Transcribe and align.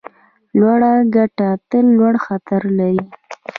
لوړه 0.59 0.91
ګټه 1.15 1.49
تل 1.69 1.85
لوړ 1.97 2.13
خطر 2.25 2.61
لري. 2.77 3.01